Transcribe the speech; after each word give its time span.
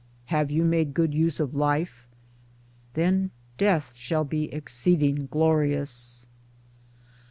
Have 0.33 0.49
you 0.49 0.63
made 0.65 0.95
good 0.95 1.13
use 1.13 1.39
of 1.39 1.53
Life, 1.53 2.07
then 2.95 3.29
Death 3.59 3.93
shall 3.93 4.23
be 4.23 4.51
exceeding 4.51 5.27
glorious. 5.29 6.25